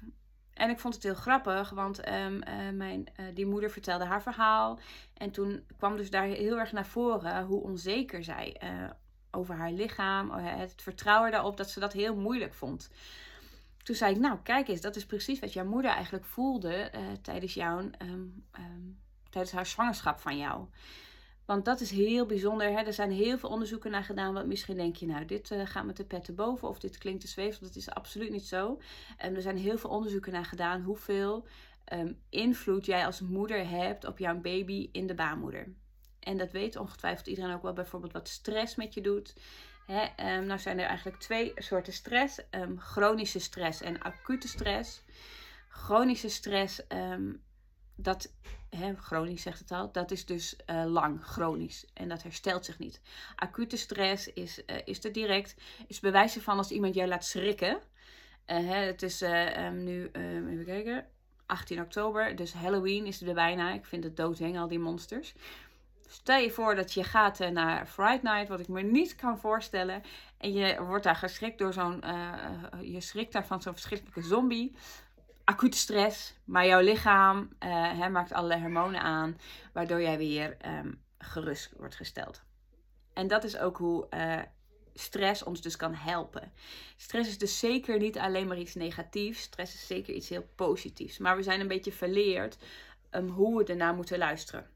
En 0.62 0.70
ik 0.70 0.80
vond 0.80 0.94
het 0.94 1.03
heel 1.03 1.13
grappig, 1.13 1.70
want 1.70 2.08
um, 2.08 2.36
uh, 2.36 2.70
mijn, 2.74 3.08
uh, 3.20 3.25
die 3.34 3.46
moeder 3.46 3.72
vertelde 3.72 4.06
haar 4.06 4.22
verhaal. 4.22 4.80
En 5.13 5.32
toen 5.32 5.63
kwam 5.77 5.98
dus 5.98 6.10
daar 6.10 6.24
heel 6.24 6.60
erg 6.60 6.72
naar 6.72 6.86
voren 6.86 7.44
hoe 7.44 7.62
onzeker 7.62 8.24
zij 8.24 8.62
uh, 8.63 8.89
over 9.32 9.56
haar 9.56 9.72
lichaam, 9.72 10.32
het 10.32 10.82
vertrouwen 10.82 11.32
daarop, 11.32 11.58
dat 11.58 11.70
ze 11.70 11.80
dat 11.80 11.94
heel 11.94 12.15
moeilijk 12.15 12.53
vond. 12.53 12.89
toen 13.84 13.96
zei 13.96 14.13
ik, 14.13 14.20
nou 14.20 14.38
kijk 14.44 14.68
eens, 14.68 14.82
dat 14.82 14.96
is 14.96 15.06
precies 15.06 15.39
wat 15.39 15.53
jouw 15.53 15.65
moeder 15.65 15.91
eigenlijk 15.91 16.25
voelde 16.25 16.74
eh, 16.74 17.01
tijdens, 17.22 17.53
jouw, 17.53 17.89
ehm, 17.98 18.25
ehm, 18.51 18.88
tijdens 19.30 19.53
haar 19.53 19.65
zwangerschap 19.65 20.20
van 20.20 20.38
jou. 20.38 20.65
Want 21.51 21.65
dat 21.65 21.81
is 21.81 21.91
heel 21.91 22.25
bijzonder. 22.25 22.67
Hè? 22.67 22.81
Er 22.81 22.93
zijn 22.93 23.12
heel 23.12 23.38
veel 23.38 23.50
onderzoeken 23.50 23.91
naar 23.91 24.03
gedaan. 24.03 24.34
Want 24.34 24.48
misschien 24.48 24.77
denk 24.77 24.96
je, 24.96 25.05
nou, 25.05 25.25
dit 25.25 25.51
uh, 25.51 25.62
gaat 25.65 25.86
met 25.86 25.98
de 25.98 26.05
pet 26.05 26.36
boven. 26.36 26.67
Of 26.67 26.79
dit 26.79 26.98
klinkt 26.98 27.22
te 27.22 27.27
zweef. 27.27 27.58
Dat 27.58 27.75
is 27.75 27.89
absoluut 27.89 28.29
niet 28.29 28.48
zo. 28.48 28.81
En 29.17 29.36
er 29.36 29.41
zijn 29.41 29.58
heel 29.58 29.77
veel 29.77 29.89
onderzoeken 29.89 30.31
naar 30.31 30.46
gedaan. 30.46 30.81
Hoeveel 30.81 31.48
um, 31.93 32.20
invloed 32.29 32.86
jij 32.86 33.05
als 33.05 33.20
moeder 33.20 33.70
hebt 33.70 34.05
op 34.05 34.17
jouw 34.17 34.39
baby 34.39 34.89
in 34.91 35.08
de 35.08 35.13
baarmoeder. 35.13 35.74
En 36.20 36.38
dat 36.38 36.51
weet 36.51 36.75
ongetwijfeld 36.75 37.27
iedereen 37.27 37.53
ook 37.53 37.62
wel. 37.62 37.74
Bijvoorbeeld 37.74 38.13
wat 38.13 38.27
stress 38.27 38.75
met 38.75 38.93
je 38.93 39.01
doet. 39.01 39.36
Hè? 39.86 40.36
Um, 40.38 40.46
nou 40.46 40.60
zijn 40.60 40.79
er 40.79 40.86
eigenlijk 40.86 41.17
twee 41.17 41.51
soorten 41.55 41.93
stress. 41.93 42.39
Um, 42.51 42.79
chronische 42.79 43.39
stress 43.39 43.81
en 43.81 44.01
acute 44.01 44.48
stress. 44.48 45.03
Chronische 45.70 46.29
stress, 46.29 46.81
dat 48.03 48.31
hè, 48.75 48.96
chronisch 48.96 49.41
zegt 49.41 49.60
het 49.60 49.72
al, 49.72 49.91
dat 49.91 50.12
is 50.12 50.25
dus 50.25 50.55
uh, 50.70 50.86
lang, 50.86 51.25
chronisch. 51.25 51.86
En 51.93 52.10
dat 52.10 52.24
herstelt 52.24 52.65
zich 52.65 52.79
niet. 52.79 53.01
Acute 53.36 53.77
stress 53.77 54.34
is, 54.34 54.62
uh, 54.67 54.75
is 54.86 55.03
er 55.03 55.12
direct, 55.12 55.55
is 55.88 56.00
bewijs 56.00 56.38
van 56.39 56.58
als 56.58 56.72
iemand 56.72 56.96
jou 56.96 57.08
laat 57.08 57.25
schrikken. 57.25 57.75
Uh, 57.75 58.58
hè, 58.58 58.75
het 58.75 59.01
is 59.01 59.22
um, 59.22 59.84
nu, 59.84 60.10
um, 60.13 60.48
even 60.48 60.65
kijken, 60.65 61.05
18 61.46 61.81
oktober, 61.81 62.36
dus 62.36 62.53
Halloween 62.53 63.05
is 63.05 63.22
er 63.22 63.34
bijna. 63.34 63.74
Ik 63.74 63.86
vind 63.86 64.03
het 64.03 64.17
doodeng, 64.17 64.60
al 64.60 64.67
die 64.67 64.79
monsters. 64.79 65.34
Stel 66.08 66.38
je 66.38 66.51
voor 66.51 66.75
dat 66.75 66.93
je 66.93 67.03
gaat 67.03 67.39
naar 67.39 67.86
Fright 67.88 68.24
Night, 68.24 68.48
wat 68.48 68.60
ik 68.60 68.67
me 68.67 68.81
niet 68.81 69.15
kan 69.15 69.39
voorstellen. 69.39 70.03
En 70.38 70.53
je 70.53 70.84
wordt 70.84 71.03
daar 71.03 71.15
geschrikt 71.15 71.58
door 71.58 71.74
zo'n. 71.74 72.03
je 72.81 73.01
schrikt 73.01 73.34
daar 73.34 73.46
van 73.46 73.62
zo'n 73.62 73.74
verschrikkelijke 73.74 74.22
zombie 74.22 74.75
acute 75.43 75.77
stress, 75.77 76.33
maar 76.43 76.65
jouw 76.65 76.81
lichaam 76.81 77.50
uh, 77.60 78.07
maakt 78.07 78.33
allerlei 78.33 78.62
hormonen 78.62 79.01
aan, 79.01 79.38
waardoor 79.74 80.01
jij 80.01 80.17
weer 80.17 80.57
um, 80.65 81.01
gerust 81.17 81.71
wordt 81.77 81.95
gesteld. 81.95 82.41
En 83.13 83.27
dat 83.27 83.43
is 83.43 83.57
ook 83.57 83.77
hoe 83.77 84.07
uh, 84.10 84.39
stress 84.93 85.43
ons 85.43 85.62
dus 85.62 85.75
kan 85.75 85.93
helpen. 85.93 86.51
Stress 86.98 87.29
is 87.29 87.38
dus 87.38 87.60
zeker 87.60 87.98
niet 88.00 88.17
alleen 88.17 88.48
maar 88.48 88.57
iets 88.57 88.75
negatiefs. 88.75 89.41
Stress 89.41 89.74
is 89.74 89.88
zeker 89.88 90.13
iets 90.13 90.29
heel 90.29 90.48
positiefs. 90.55 91.17
Maar 91.17 91.36
we 91.36 91.43
zijn 91.43 91.60
een 91.60 91.67
beetje 91.67 91.91
verleerd 91.91 92.57
um, 93.12 93.27
hoe 93.29 93.57
we 93.57 93.63
ernaar 93.63 93.93
moeten 93.93 94.17
luisteren. 94.17 94.69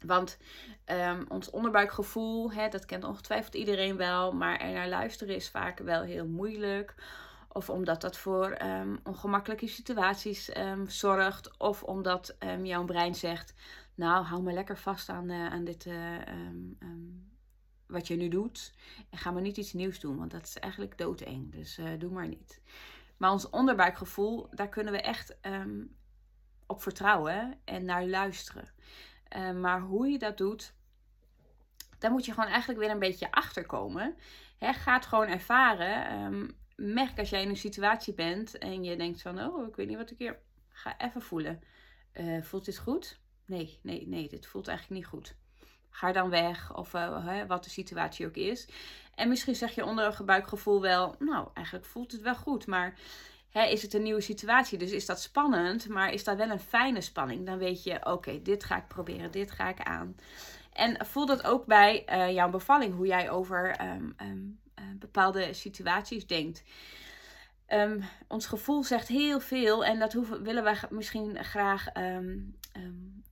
Want 0.00 0.38
um, 0.86 1.24
ons 1.28 1.50
onderbuikgevoel, 1.50 2.52
dat 2.70 2.84
kent 2.84 3.04
ongetwijfeld 3.04 3.54
iedereen 3.54 3.96
wel, 3.96 4.32
maar 4.32 4.60
er 4.60 4.72
naar 4.72 4.88
luisteren 4.88 5.34
is 5.34 5.48
vaak 5.48 5.78
wel 5.78 6.02
heel 6.02 6.26
moeilijk 6.26 6.94
of 7.56 7.70
omdat 7.70 8.00
dat 8.00 8.16
voor 8.16 8.56
um, 8.62 8.98
ongemakkelijke 9.02 9.68
situaties 9.68 10.56
um, 10.56 10.88
zorgt. 10.88 11.58
Of 11.58 11.82
omdat 11.82 12.36
um, 12.38 12.66
jouw 12.66 12.84
brein 12.84 13.14
zegt: 13.14 13.54
Nou, 13.94 14.24
hou 14.24 14.42
me 14.42 14.52
lekker 14.52 14.78
vast 14.78 15.08
aan, 15.08 15.30
uh, 15.30 15.46
aan 15.46 15.64
dit. 15.64 15.86
Uh, 15.86 16.18
wat 17.86 18.06
je 18.06 18.16
nu 18.16 18.28
doet. 18.28 18.72
En 19.10 19.18
ga 19.18 19.30
maar 19.30 19.42
niet 19.42 19.56
iets 19.56 19.72
nieuws 19.72 20.00
doen, 20.00 20.16
want 20.16 20.30
dat 20.30 20.42
is 20.42 20.58
eigenlijk 20.58 20.98
doodeng. 20.98 21.52
Dus 21.52 21.78
uh, 21.78 21.98
doe 21.98 22.10
maar 22.10 22.28
niet. 22.28 22.60
Maar 23.16 23.30
ons 23.30 23.50
onderbuikgevoel, 23.50 24.48
daar 24.50 24.68
kunnen 24.68 24.92
we 24.92 25.00
echt 25.00 25.36
op 26.66 26.82
vertrouwen 26.82 27.58
en 27.64 27.84
naar 27.84 28.06
luisteren. 28.06 28.68
maar 29.60 29.80
hoe 29.80 30.08
je 30.08 30.18
dat 30.18 30.36
doet, 30.36 30.74
daar 31.98 32.10
moet 32.10 32.24
je 32.24 32.32
gewoon 32.32 32.50
eigenlijk 32.50 32.80
weer 32.80 32.90
een 32.90 32.98
beetje 32.98 33.30
achter 33.30 33.66
komen. 33.66 34.16
He, 34.58 34.72
ga 34.72 34.94
het 34.94 35.06
gewoon 35.06 35.28
ervaren 35.28 36.56
merk 36.76 37.18
als 37.18 37.30
jij 37.30 37.42
in 37.42 37.48
een 37.48 37.56
situatie 37.56 38.14
bent 38.14 38.58
en 38.58 38.84
je 38.84 38.96
denkt 38.96 39.22
van, 39.22 39.40
oh, 39.40 39.68
ik 39.68 39.76
weet 39.76 39.88
niet 39.88 39.96
wat 39.96 40.10
ik 40.10 40.18
hier 40.18 40.38
ga 40.68 40.98
even 40.98 41.22
voelen. 41.22 41.60
Uh, 42.14 42.42
voelt 42.42 42.64
dit 42.64 42.78
goed? 42.78 43.20
Nee, 43.46 43.78
nee, 43.82 44.08
nee, 44.08 44.28
dit 44.28 44.46
voelt 44.46 44.68
eigenlijk 44.68 45.00
niet 45.00 45.10
goed. 45.10 45.34
Ga 45.90 46.12
dan 46.12 46.30
weg 46.30 46.74
of 46.74 46.94
uh, 46.94 47.42
wat 47.46 47.64
de 47.64 47.70
situatie 47.70 48.26
ook 48.26 48.36
is. 48.36 48.68
En 49.14 49.28
misschien 49.28 49.54
zeg 49.54 49.74
je 49.74 49.84
onder 49.84 50.16
een 50.18 50.26
buikgevoel 50.26 50.80
wel, 50.80 51.14
nou, 51.18 51.48
eigenlijk 51.54 51.86
voelt 51.86 52.12
het 52.12 52.20
wel 52.20 52.34
goed, 52.34 52.66
maar 52.66 52.98
is 53.52 53.82
het 53.82 53.94
een 53.94 54.02
nieuwe 54.02 54.20
situatie? 54.20 54.78
Dus 54.78 54.90
is 54.90 55.06
dat 55.06 55.20
spannend, 55.20 55.88
maar 55.88 56.12
is 56.12 56.24
dat 56.24 56.36
wel 56.36 56.50
een 56.50 56.60
fijne 56.60 57.00
spanning? 57.00 57.46
Dan 57.46 57.58
weet 57.58 57.82
je, 57.82 58.06
oké, 58.06 58.42
dit 58.42 58.64
ga 58.64 58.76
ik 58.76 58.88
proberen, 58.88 59.30
dit 59.30 59.50
ga 59.50 59.68
ik 59.68 59.80
aan. 59.80 60.16
En 60.72 61.06
voel 61.06 61.26
dat 61.26 61.44
ook 61.44 61.66
bij 61.66 62.04
uh, 62.08 62.32
jouw 62.32 62.50
bevalling, 62.50 62.94
hoe 62.94 63.06
jij 63.06 63.30
over 63.30 63.80
um, 63.80 64.14
uh, 64.22 64.28
bepaalde 64.98 65.52
situaties 65.52 66.26
denkt. 66.26 66.62
Um, 67.68 68.04
ons 68.28 68.46
gevoel 68.46 68.84
zegt 68.84 69.08
heel 69.08 69.40
veel 69.40 69.84
en 69.84 69.98
dat 69.98 70.12
hoeven, 70.12 70.42
willen 70.42 70.62
wij 70.62 70.78
misschien 70.90 71.44
graag 71.44 71.96
um, 71.96 72.58
um, 72.76 73.24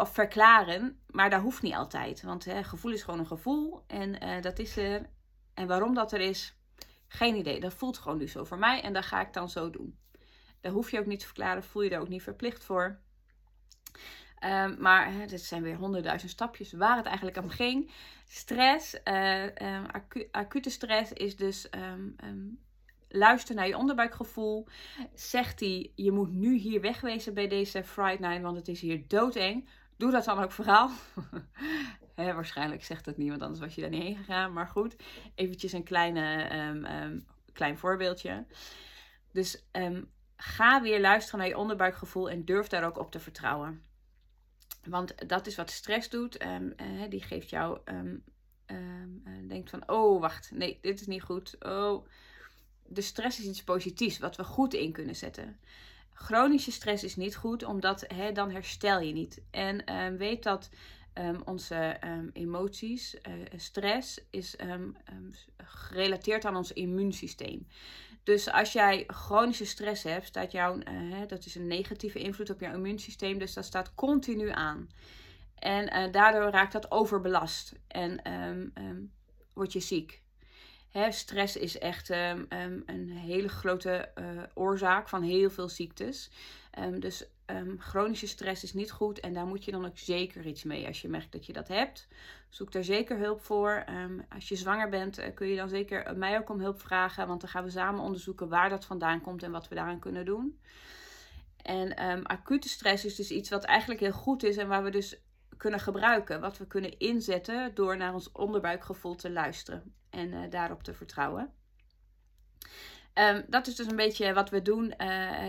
of 0.00 0.12
verklaren, 0.12 1.00
maar 1.06 1.30
dat 1.30 1.40
hoeft 1.40 1.62
niet 1.62 1.74
altijd. 1.74 2.22
Want 2.22 2.44
hè, 2.44 2.64
gevoel 2.64 2.92
is 2.92 3.02
gewoon 3.02 3.20
een 3.20 3.26
gevoel 3.26 3.84
en 3.86 4.24
uh, 4.24 4.42
dat 4.42 4.58
is 4.58 4.76
er. 4.76 5.10
En 5.54 5.66
waarom 5.66 5.94
dat 5.94 6.12
er 6.12 6.20
is, 6.20 6.56
geen 7.08 7.36
idee. 7.36 7.60
Dat 7.60 7.74
voelt 7.74 7.98
gewoon 7.98 8.18
nu 8.18 8.28
zo 8.28 8.44
voor 8.44 8.58
mij 8.58 8.82
en 8.82 8.92
dat 8.92 9.04
ga 9.04 9.20
ik 9.20 9.32
dan 9.32 9.48
zo 9.48 9.70
doen. 9.70 9.98
Daar 10.60 10.72
hoef 10.72 10.90
je 10.90 10.98
ook 10.98 11.06
niet 11.06 11.20
te 11.20 11.26
verklaren, 11.26 11.62
voel 11.62 11.82
je 11.82 11.90
er 11.90 12.00
ook 12.00 12.08
niet 12.08 12.22
verplicht 12.22 12.64
voor. 12.64 13.00
Um, 14.44 14.76
maar 14.80 15.12
hè, 15.12 15.26
dit 15.26 15.40
zijn 15.40 15.62
weer 15.62 15.76
honderdduizend 15.76 16.30
stapjes 16.30 16.72
waar 16.72 16.96
het 16.96 17.06
eigenlijk 17.06 17.36
om 17.36 17.48
ging. 17.48 17.90
Stress, 18.26 18.94
um, 19.04 19.86
acu 19.86 20.28
acute 20.30 20.70
stress 20.70 21.12
is 21.12 21.36
dus 21.36 21.68
um, 22.24 22.58
luister 23.08 23.54
naar 23.54 23.66
je 23.66 23.76
onderbuikgevoel. 23.76 24.66
Zegt 25.14 25.60
hij, 25.60 25.92
je 25.94 26.12
moet 26.12 26.32
nu 26.32 26.56
hier 26.56 26.80
wegwezen 26.80 27.34
bij 27.34 27.48
deze 27.48 27.84
Friday 27.84 28.28
Night, 28.28 28.42
want 28.42 28.56
het 28.56 28.68
is 28.68 28.80
hier 28.80 29.04
doodeng. 29.08 29.68
Doe 29.96 30.10
dat 30.10 30.24
dan 30.24 30.42
ook 30.42 30.52
vooral. 30.52 30.90
Waarschijnlijk 32.14 32.84
zegt 32.84 33.04
dat 33.04 33.16
niet, 33.16 33.28
want 33.28 33.42
anders 33.42 33.60
was 33.60 33.74
je 33.74 33.80
daar 33.80 33.90
niet 33.90 34.02
heen 34.02 34.16
gegaan. 34.16 34.52
Maar 34.52 34.66
goed, 34.66 34.96
eventjes 35.34 35.72
een 35.72 35.84
kleine, 35.84 37.22
klein 37.52 37.78
voorbeeldje. 37.78 38.44
Dus 39.32 39.64
ga 40.36 40.82
weer 40.82 41.00
luisteren 41.00 41.40
naar 41.40 41.48
je 41.48 41.58
onderbuikgevoel 41.58 42.30
en 42.30 42.44
durf 42.44 42.66
daar 42.66 42.84
ook 42.84 42.98
op 42.98 43.10
te 43.10 43.20
vertrouwen. 43.20 43.87
Want 44.84 45.28
dat 45.28 45.46
is 45.46 45.56
wat 45.56 45.70
stress 45.70 46.08
doet. 46.08 46.44
Um, 46.44 46.74
uh, 46.76 47.02
die 47.08 47.22
geeft 47.22 47.50
jou, 47.50 47.78
um, 47.84 48.24
um, 48.66 49.48
denkt 49.48 49.70
van, 49.70 49.88
oh 49.88 50.20
wacht, 50.20 50.50
nee, 50.50 50.78
dit 50.82 51.00
is 51.00 51.06
niet 51.06 51.22
goed. 51.22 51.56
Oh, 51.64 52.06
de 52.86 53.00
stress 53.00 53.38
is 53.38 53.46
iets 53.46 53.64
positiefs, 53.64 54.18
wat 54.18 54.36
we 54.36 54.44
goed 54.44 54.74
in 54.74 54.92
kunnen 54.92 55.16
zetten. 55.16 55.58
Chronische 56.12 56.72
stress 56.72 57.04
is 57.04 57.16
niet 57.16 57.36
goed, 57.36 57.64
omdat 57.64 58.06
dan 58.32 58.50
herstel 58.50 59.00
je 59.00 59.12
niet. 59.12 59.42
En 59.50 60.16
weet 60.16 60.42
dat 60.42 60.70
onze 61.44 61.98
emoties, 62.32 63.14
uh, 63.14 63.20
stress, 63.56 64.20
is 64.30 64.56
gerelateerd 65.56 66.44
aan 66.44 66.56
ons 66.56 66.72
immuunsysteem. 66.72 67.66
Dus 68.28 68.50
als 68.50 68.72
jij 68.72 69.04
chronische 69.06 69.64
stress 69.64 70.02
hebt, 70.02 70.26
staat 70.26 70.52
jouw, 70.52 70.76
uh, 70.76 71.26
dat 71.26 71.44
is 71.44 71.54
een 71.54 71.66
negatieve 71.66 72.18
invloed 72.18 72.50
op 72.50 72.60
jouw 72.60 72.74
immuunsysteem. 72.74 73.38
Dus 73.38 73.54
dat 73.54 73.64
staat 73.64 73.94
continu 73.94 74.50
aan. 74.50 74.90
En 75.54 75.96
uh, 75.96 76.12
daardoor 76.12 76.50
raakt 76.50 76.72
dat 76.72 76.90
overbelast 76.90 77.72
en 77.86 78.32
um, 78.32 78.72
um, 78.74 79.12
word 79.52 79.72
je 79.72 79.80
ziek. 79.80 80.22
Hè, 80.90 81.12
stress 81.12 81.56
is 81.56 81.78
echt 81.78 82.10
um, 82.10 82.46
een 82.86 83.08
hele 83.08 83.48
grote 83.48 84.10
uh, 84.14 84.42
oorzaak 84.54 85.08
van 85.08 85.22
heel 85.22 85.50
veel 85.50 85.68
ziektes. 85.68 86.30
dus 86.98 87.24
chronische 87.78 88.26
stress 88.26 88.62
is 88.62 88.72
niet 88.72 88.90
goed 88.90 89.20
en 89.20 89.32
daar 89.32 89.46
moet 89.46 89.64
je 89.64 89.70
dan 89.70 89.86
ook 89.86 89.98
zeker 89.98 90.46
iets 90.46 90.64
mee 90.64 90.86
als 90.86 91.02
je 91.02 91.08
merkt 91.08 91.32
dat 91.32 91.46
je 91.46 91.52
dat 91.52 91.68
hebt. 91.68 92.08
Zoek 92.48 92.72
daar 92.72 92.84
zeker 92.84 93.18
hulp 93.18 93.40
voor. 93.40 93.84
Um, 93.90 94.24
als 94.28 94.48
je 94.48 94.56
zwanger 94.56 94.88
bent, 94.88 95.18
uh, 95.18 95.26
kun 95.34 95.46
je 95.48 95.56
dan 95.56 95.68
zeker 95.68 96.16
mij 96.16 96.38
ook 96.38 96.48
om 96.48 96.60
hulp 96.60 96.80
vragen. 96.80 97.26
Want 97.26 97.40
dan 97.40 97.50
gaan 97.50 97.64
we 97.64 97.70
samen 97.70 98.00
onderzoeken 98.00 98.48
waar 98.48 98.68
dat 98.68 98.84
vandaan 98.84 99.20
komt 99.20 99.42
en 99.42 99.50
wat 99.50 99.68
we 99.68 99.74
daaraan 99.74 99.98
kunnen 99.98 100.24
doen. 100.24 100.60
En 101.62 102.10
um, 102.10 102.26
acute 102.26 102.68
stress 102.68 103.04
is 103.04 103.14
dus 103.14 103.30
iets 103.30 103.50
wat 103.50 103.64
eigenlijk 103.64 104.00
heel 104.00 104.12
goed 104.12 104.42
is 104.42 104.56
en 104.56 104.68
waar 104.68 104.84
we 104.84 104.90
dus 104.90 105.20
kunnen 105.56 105.80
gebruiken. 105.80 106.40
Wat 106.40 106.58
we 106.58 106.66
kunnen 106.66 106.98
inzetten 106.98 107.74
door 107.74 107.96
naar 107.96 108.14
ons 108.14 108.32
onderbuikgevoel 108.32 109.14
te 109.14 109.30
luisteren 109.30 109.94
en 110.10 110.32
uh, 110.32 110.50
daarop 110.50 110.82
te 110.82 110.94
vertrouwen. 110.94 111.52
Dat 113.48 113.66
is 113.66 113.74
dus 113.74 113.86
een 113.86 113.96
beetje 113.96 114.32
wat 114.32 114.50
we 114.50 114.62
doen 114.62 114.94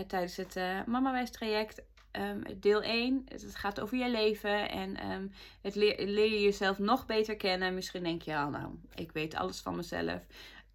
tijdens 0.06 0.36
het 0.36 0.56
uh, 0.56 0.84
Mama 0.84 1.24
traject. 1.24 1.82
Um, 2.12 2.42
deel 2.60 2.82
1, 2.82 3.24
het 3.28 3.54
gaat 3.54 3.80
over 3.80 3.98
je 3.98 4.10
leven 4.10 4.70
en 4.70 5.10
um, 5.10 5.32
het 5.60 5.74
leer, 5.74 6.06
leer, 6.06 6.30
je 6.30 6.40
jezelf 6.40 6.78
nog 6.78 7.06
beter 7.06 7.36
kennen. 7.36 7.74
Misschien 7.74 8.02
denk 8.02 8.22
je, 8.22 8.36
al, 8.36 8.50
nou, 8.50 8.74
ik 8.94 9.12
weet 9.12 9.34
alles 9.34 9.60
van 9.60 9.76
mezelf. 9.76 10.26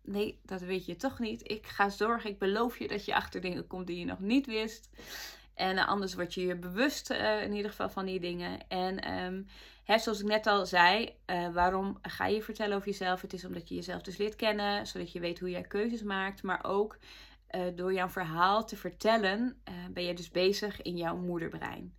Nee, 0.01 0.39
dat 0.43 0.61
weet 0.61 0.85
je 0.85 0.95
toch 0.95 1.19
niet. 1.19 1.51
Ik 1.51 1.65
ga 1.65 1.89
zorgen, 1.89 2.29
ik 2.29 2.39
beloof 2.39 2.79
je 2.79 2.87
dat 2.87 3.05
je 3.05 3.15
achter 3.15 3.41
dingen 3.41 3.67
komt 3.67 3.87
die 3.87 3.99
je 3.99 4.05
nog 4.05 4.19
niet 4.19 4.45
wist. 4.45 4.89
En 5.53 5.75
uh, 5.75 5.87
anders 5.87 6.13
word 6.13 6.33
je 6.33 6.45
je 6.45 6.55
bewust 6.55 7.11
uh, 7.11 7.43
in 7.43 7.53
ieder 7.53 7.69
geval 7.69 7.89
van 7.89 8.05
die 8.05 8.19
dingen. 8.19 8.67
En 8.67 9.11
um, 9.23 9.47
hè, 9.83 9.99
zoals 9.99 10.19
ik 10.19 10.25
net 10.25 10.47
al 10.47 10.65
zei, 10.65 11.15
uh, 11.25 11.53
waarom 11.53 11.97
ga 12.01 12.25
je 12.27 12.41
vertellen 12.41 12.75
over 12.75 12.89
jezelf? 12.89 13.21
Het 13.21 13.33
is 13.33 13.45
omdat 13.45 13.69
je 13.69 13.75
jezelf 13.75 14.01
dus 14.01 14.17
leert 14.17 14.35
kennen, 14.35 14.87
zodat 14.87 15.11
je 15.11 15.19
weet 15.19 15.39
hoe 15.39 15.49
jij 15.49 15.61
keuzes 15.61 16.03
maakt. 16.03 16.43
Maar 16.43 16.63
ook 16.63 16.97
door 17.75 17.93
jouw 17.93 18.09
verhaal 18.09 18.65
te 18.65 18.75
vertellen, 18.75 19.61
ben 19.91 20.03
je 20.03 20.13
dus 20.13 20.31
bezig 20.31 20.81
in 20.81 20.97
jouw 20.97 21.17
moederbrein. 21.17 21.97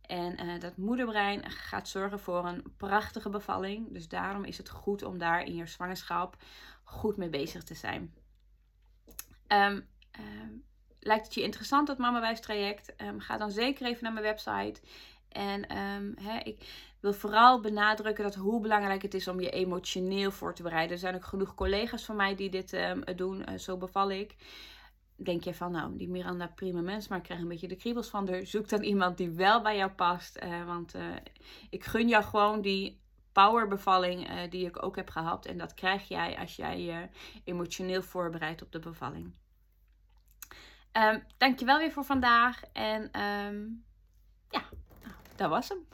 En 0.00 0.58
dat 0.60 0.76
moederbrein 0.76 1.50
gaat 1.50 1.88
zorgen 1.88 2.20
voor 2.20 2.46
een 2.46 2.74
prachtige 2.76 3.28
bevalling. 3.28 3.92
Dus 3.92 4.08
daarom 4.08 4.44
is 4.44 4.58
het 4.58 4.68
goed 4.68 5.02
om 5.02 5.18
daar 5.18 5.44
in 5.44 5.54
je 5.54 5.66
zwangerschap 5.66 6.36
goed 6.84 7.16
mee 7.16 7.28
bezig 7.28 7.62
te 7.62 7.74
zijn. 7.74 8.14
Um, 9.48 9.88
lijkt 11.00 11.24
het 11.24 11.34
je 11.34 11.42
interessant, 11.42 11.86
dat 11.86 11.98
Mama 11.98 12.34
traject? 12.34 13.02
Um, 13.02 13.20
ga 13.20 13.36
dan 13.36 13.50
zeker 13.50 13.86
even 13.86 14.02
naar 14.02 14.12
mijn 14.12 14.24
website. 14.24 14.80
En 15.28 15.66
ik 16.44 16.92
wil 17.00 17.12
vooral 17.12 17.60
benadrukken 17.60 18.24
dat 18.24 18.34
hoe 18.34 18.60
belangrijk 18.60 19.02
het 19.02 19.14
is 19.14 19.28
om 19.28 19.40
je 19.40 19.50
emotioneel 19.50 20.30
voor 20.30 20.54
te 20.54 20.62
bereiden. 20.62 20.92
Er 20.92 20.98
zijn 20.98 21.14
ook 21.14 21.24
genoeg 21.24 21.54
collega's 21.54 22.04
van 22.04 22.16
mij 22.16 22.34
die 22.34 22.50
dit 22.50 22.78
doen. 23.16 23.44
Uh, 23.48 23.58
zo 23.58 23.76
beval 23.76 24.10
ik. 24.10 24.34
Denk 25.16 25.44
je 25.44 25.54
van, 25.54 25.72
nou, 25.72 25.96
die 25.96 26.08
Miranda 26.08 26.46
prima 26.46 26.80
mens, 26.80 27.08
maar 27.08 27.18
ik 27.18 27.24
krijg 27.24 27.40
een 27.40 27.48
beetje 27.48 27.68
de 27.68 27.76
kriebels 27.76 28.08
van 28.08 28.28
haar. 28.28 28.46
Zoek 28.46 28.68
dan 28.68 28.82
iemand 28.82 29.16
die 29.16 29.30
wel 29.30 29.62
bij 29.62 29.76
jou 29.76 29.90
past. 29.90 30.42
Uh, 30.42 30.64
want 30.64 30.94
uh, 30.94 31.02
ik 31.70 31.84
gun 31.84 32.08
jou 32.08 32.24
gewoon 32.24 32.60
die 32.60 33.02
powerbevalling 33.32 34.30
uh, 34.30 34.50
die 34.50 34.66
ik 34.66 34.82
ook 34.82 34.96
heb 34.96 35.10
gehad. 35.10 35.46
En 35.46 35.58
dat 35.58 35.74
krijg 35.74 36.08
jij 36.08 36.38
als 36.38 36.56
jij 36.56 36.80
je 36.80 37.08
emotioneel 37.44 38.02
voorbereidt 38.02 38.62
op 38.62 38.72
de 38.72 38.78
bevalling. 38.78 39.34
Um, 40.92 41.24
dankjewel 41.36 41.78
weer 41.78 41.92
voor 41.92 42.04
vandaag. 42.04 42.62
En 42.72 43.02
um, 43.02 43.84
ja, 44.50 44.62
nou, 45.02 45.14
dat 45.36 45.48
was 45.48 45.68
hem. 45.68 45.86